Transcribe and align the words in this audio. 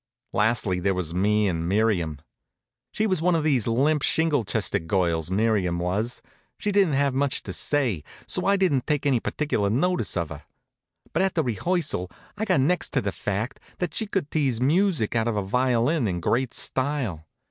Lastly 0.33 0.79
there 0.79 0.95
was 0.95 1.13
me 1.13 1.47
an' 1.47 1.67
Miriam. 1.67 2.19
She 2.91 3.05
was 3.05 3.21
one 3.21 3.35
of 3.35 3.43
these 3.43 3.67
limp, 3.67 4.01
shingle 4.01 4.43
chested 4.43 4.87
girls, 4.87 5.29
Miriam 5.29 5.77
was. 5.77 6.23
She 6.57 6.71
didn't 6.71 6.95
have 6.95 7.13
much 7.13 7.43
to 7.43 7.53
say, 7.53 8.03
so 8.25 8.43
I 8.47 8.57
didn't 8.57 8.87
take 8.87 9.05
any 9.05 9.19
particular 9.19 9.69
notice 9.69 10.17
of 10.17 10.29
her. 10.29 10.41
But 11.13 11.21
at 11.21 11.35
the 11.35 11.43
rehearsal 11.43 12.09
I 12.35 12.45
got 12.45 12.61
next 12.61 12.89
to 12.93 13.01
the 13.01 13.11
fact 13.11 13.59
that 13.77 13.93
she 13.93 14.07
could 14.07 14.31
tease 14.31 14.59
music 14.59 15.15
out 15.15 15.27
of 15.27 15.35
a 15.35 15.43
violin 15.43 16.07
in 16.07 16.19
great 16.19 16.55
style. 16.55 17.27